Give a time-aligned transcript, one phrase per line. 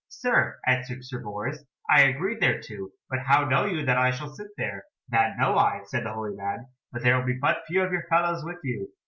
[0.09, 4.47] "Sir," answered Sir Bors, "I agree thereto, but how know you that I shall sit
[4.57, 7.91] there?" "That know I," said the holy man, "but there will be but few of
[7.91, 8.89] your fellows with you.